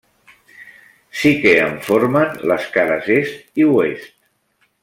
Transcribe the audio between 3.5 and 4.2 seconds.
i oest.